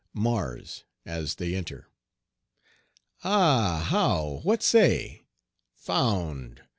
[0.15, 1.87] MARS (as they enter).
[3.23, 3.85] Ah!
[3.87, 4.39] how!
[4.41, 5.25] what say?
[5.75, 6.63] Found!